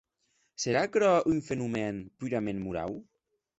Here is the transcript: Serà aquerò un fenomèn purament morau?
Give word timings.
Serà 0.63 0.81
aquerò 0.89 1.11
un 1.33 1.43
fenomèn 1.51 2.01
purament 2.23 2.65
morau? 2.67 3.01